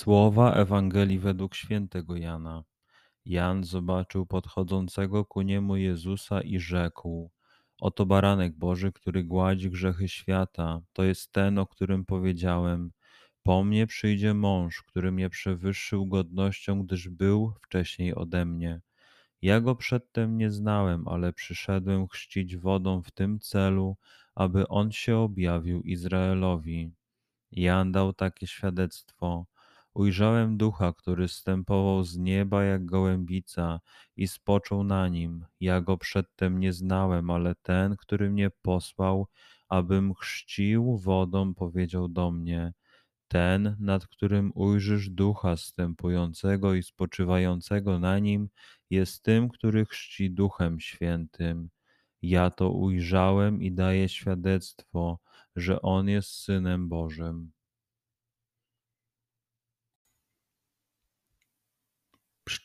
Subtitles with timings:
[0.00, 2.64] Słowa Ewangelii według świętego Jana.
[3.24, 7.30] Jan zobaczył podchodzącego ku niemu Jezusa i rzekł:
[7.80, 10.80] Oto baranek Boży, który gładzi grzechy świata.
[10.92, 12.92] To jest ten, o którym powiedziałem.
[13.42, 18.80] Po mnie przyjdzie mąż, który mnie przewyższył godnością, gdyż był wcześniej ode mnie.
[19.42, 23.96] Ja go przedtem nie znałem, ale przyszedłem chrzcić wodą w tym celu,
[24.34, 26.90] aby on się objawił Izraelowi.
[27.52, 29.46] Jan dał takie świadectwo.
[30.00, 33.80] Ujrzałem ducha, który stępował z nieba jak gołębica
[34.16, 35.44] i spoczął na nim.
[35.60, 39.26] Ja go przedtem nie znałem, ale ten, który mnie posłał,
[39.68, 42.72] abym chrzcił wodą, powiedział do mnie:
[43.28, 48.48] Ten, nad którym ujrzysz ducha stępującego i spoczywającego na nim,
[48.90, 51.70] jest tym, który chrzci duchem świętym.
[52.22, 55.18] Ja to ujrzałem i daję świadectwo,
[55.56, 57.52] że on jest synem Bożym.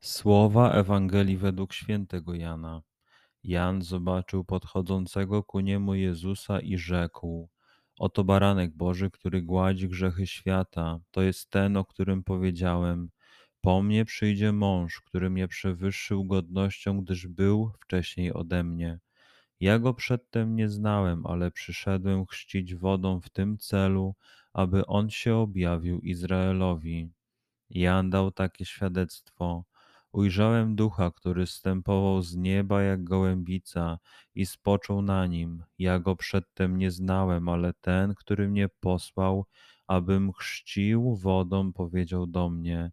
[0.00, 2.82] Słowa Ewangelii według świętego Jana.
[3.44, 7.48] Jan zobaczył podchodzącego ku niemu Jezusa i rzekł:
[7.98, 11.00] Oto baranek Boży, który gładzi grzechy świata.
[11.10, 13.10] To jest ten, o którym powiedziałem.
[13.60, 18.98] Po mnie przyjdzie mąż, który mnie przewyższył godnością, gdyż był wcześniej ode mnie.
[19.60, 24.14] Ja go przedtem nie znałem, ale przyszedłem chrzcić wodą w tym celu,
[24.52, 27.10] aby on się objawił Izraelowi.
[27.70, 29.64] Jan dał takie świadectwo.
[30.18, 33.98] Ujrzałem ducha, który stępował z nieba jak gołębica
[34.34, 35.64] i spoczął na nim.
[35.78, 39.46] Ja go przedtem nie znałem, ale ten, który mnie posłał,
[39.86, 42.90] abym chrzcił wodą, powiedział do mnie: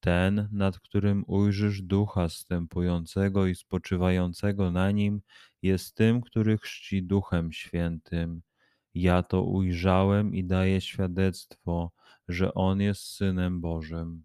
[0.00, 5.20] Ten, nad którym ujrzysz ducha stępującego i spoczywającego na nim,
[5.62, 8.42] jest tym, który chrzci duchem świętym.
[8.94, 11.92] Ja to ujrzałem i daję świadectwo,
[12.28, 14.24] że on jest synem Bożym.